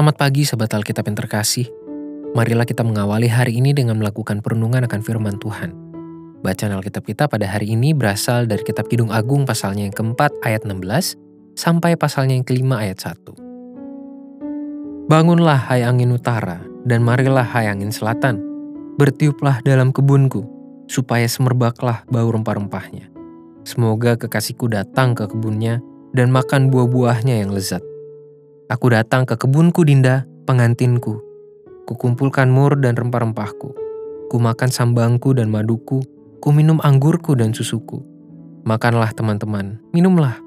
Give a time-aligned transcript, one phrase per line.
[0.00, 1.68] Selamat pagi sahabat Alkitab yang terkasih.
[2.32, 5.76] Marilah kita mengawali hari ini dengan melakukan perenungan akan firman Tuhan.
[6.40, 10.64] Bacaan Alkitab kita pada hari ini berasal dari kitab Kidung Agung pasalnya yang keempat ayat
[10.64, 11.20] 16
[11.52, 15.04] sampai pasalnya yang kelima ayat 1.
[15.04, 18.40] Bangunlah hai angin utara dan marilah hai angin selatan.
[18.96, 20.48] Bertiuplah dalam kebunku
[20.88, 23.12] supaya semerbaklah bau rempah-rempahnya.
[23.68, 25.84] Semoga kekasihku datang ke kebunnya
[26.16, 27.84] dan makan buah-buahnya yang lezat
[28.70, 31.18] Aku datang ke kebunku Dinda, pengantinku.
[31.90, 33.74] Kukumpulkan mur dan rempah-rempahku.
[34.30, 35.98] Ku makan sambangku dan maduku.
[36.38, 37.98] Ku minum anggurku dan susuku.
[38.62, 40.38] Makanlah teman-teman, minumlah.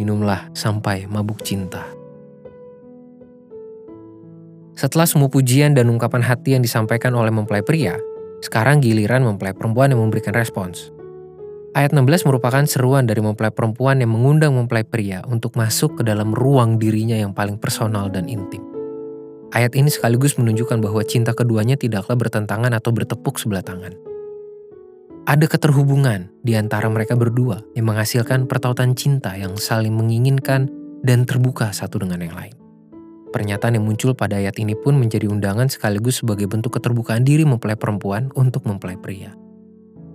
[0.00, 1.84] Minumlah sampai mabuk cinta.
[4.72, 8.00] Setelah semua pujian dan ungkapan hati yang disampaikan oleh mempelai pria,
[8.40, 10.95] sekarang giliran mempelai perempuan yang memberikan respons.
[11.76, 16.32] Ayat 16 merupakan seruan dari mempelai perempuan yang mengundang mempelai pria untuk masuk ke dalam
[16.32, 18.64] ruang dirinya yang paling personal dan intim.
[19.52, 23.92] Ayat ini sekaligus menunjukkan bahwa cinta keduanya tidaklah bertentangan atau bertepuk sebelah tangan.
[25.28, 30.72] Ada keterhubungan di antara mereka berdua yang menghasilkan pertautan cinta yang saling menginginkan
[31.04, 32.56] dan terbuka satu dengan yang lain.
[33.36, 37.76] Pernyataan yang muncul pada ayat ini pun menjadi undangan sekaligus sebagai bentuk keterbukaan diri mempelai
[37.76, 39.36] perempuan untuk mempelai pria.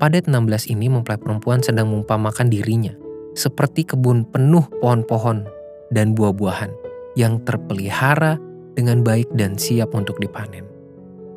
[0.01, 2.89] Padet 16 ini mempelai perempuan sedang mengumpamakan dirinya
[3.37, 5.45] seperti kebun penuh pohon-pohon
[5.93, 6.73] dan buah-buahan
[7.13, 8.41] yang terpelihara
[8.73, 10.65] dengan baik dan siap untuk dipanen.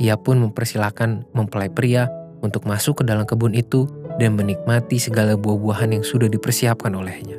[0.00, 2.08] Ia pun mempersilahkan mempelai pria
[2.40, 3.84] untuk masuk ke dalam kebun itu
[4.16, 7.36] dan menikmati segala buah-buahan yang sudah dipersiapkan olehnya.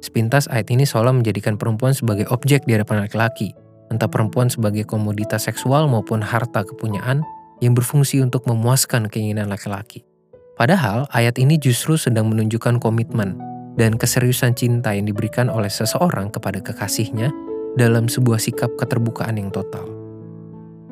[0.00, 3.52] Sepintas ayat ini seolah menjadikan perempuan sebagai objek di hadapan laki-laki,
[3.92, 7.20] entah perempuan sebagai komoditas seksual maupun harta kepunyaan
[7.60, 10.08] yang berfungsi untuk memuaskan keinginan laki-laki.
[10.52, 13.40] Padahal ayat ini justru sedang menunjukkan komitmen
[13.80, 17.32] dan keseriusan cinta yang diberikan oleh seseorang kepada kekasihnya
[17.80, 19.88] dalam sebuah sikap keterbukaan yang total.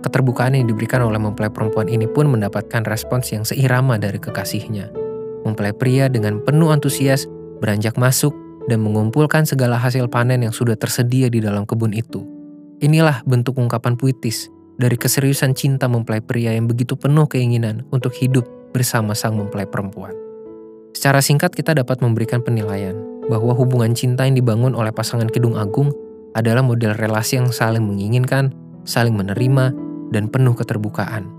[0.00, 4.88] Keterbukaan yang diberikan oleh mempelai perempuan ini pun mendapatkan respons yang seirama dari kekasihnya.
[5.44, 7.28] Mempelai pria dengan penuh antusias
[7.60, 8.32] beranjak masuk
[8.64, 12.24] dan mengumpulkan segala hasil panen yang sudah tersedia di dalam kebun itu.
[12.80, 14.48] Inilah bentuk ungkapan puitis
[14.80, 20.14] dari keseriusan cinta mempelai pria yang begitu penuh keinginan untuk hidup bersama sang mempelai perempuan.
[20.94, 22.98] Secara singkat kita dapat memberikan penilaian
[23.30, 25.94] bahwa hubungan cinta yang dibangun oleh pasangan Kidung Agung
[26.34, 28.50] adalah model relasi yang saling menginginkan,
[28.82, 29.74] saling menerima,
[30.10, 31.30] dan penuh keterbukaan.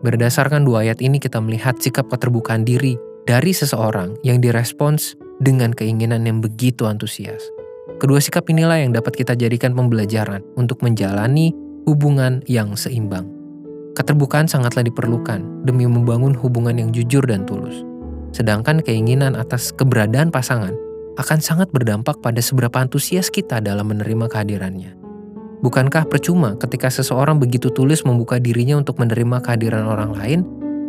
[0.00, 2.96] Berdasarkan dua ayat ini kita melihat sikap keterbukaan diri
[3.28, 7.44] dari seseorang yang direspons dengan keinginan yang begitu antusias.
[7.98, 11.52] Kedua sikap inilah yang dapat kita jadikan pembelajaran untuk menjalani
[11.84, 13.37] hubungan yang seimbang.
[13.98, 17.82] Keterbukaan sangatlah diperlukan demi membangun hubungan yang jujur dan tulus.
[18.30, 20.70] Sedangkan keinginan atas keberadaan pasangan
[21.18, 24.94] akan sangat berdampak pada seberapa antusias kita dalam menerima kehadirannya.
[25.66, 30.40] Bukankah percuma ketika seseorang begitu tulus membuka dirinya untuk menerima kehadiran orang lain,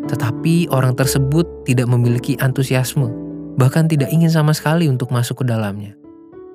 [0.05, 3.09] tetapi orang tersebut tidak memiliki antusiasme,
[3.57, 5.97] bahkan tidak ingin sama sekali untuk masuk ke dalamnya?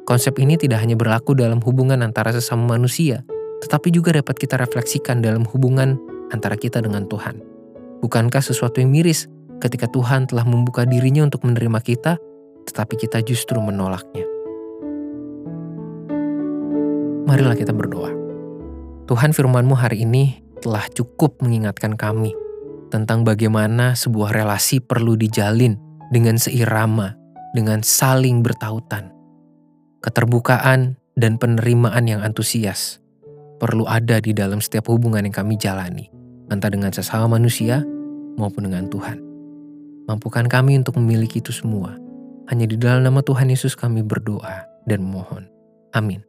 [0.06, 3.26] Konsep ini tidak hanya berlaku dalam hubungan antara sesama manusia,
[3.66, 5.98] tetapi juga dapat kita refleksikan dalam hubungan
[6.32, 7.40] antara kita dengan Tuhan.
[8.04, 9.28] Bukankah sesuatu yang miris
[9.64, 12.20] ketika Tuhan telah membuka dirinya untuk menerima kita,
[12.68, 14.28] tetapi kita justru menolaknya?
[17.24, 18.12] Marilah kita berdoa.
[19.08, 22.32] Tuhan firmanmu hari ini telah cukup mengingatkan kami
[22.92, 25.76] tentang bagaimana sebuah relasi perlu dijalin
[26.12, 27.16] dengan seirama,
[27.56, 29.12] dengan saling bertautan.
[30.04, 33.00] Keterbukaan dan penerimaan yang antusias
[33.56, 36.13] perlu ada di dalam setiap hubungan yang kami jalani
[36.54, 37.82] entah dengan sesama manusia
[38.38, 39.18] maupun dengan Tuhan.
[40.06, 41.96] Mampukan kami untuk memiliki itu semua.
[42.52, 45.48] Hanya di dalam nama Tuhan Yesus kami berdoa dan mohon.
[45.96, 46.20] Amin.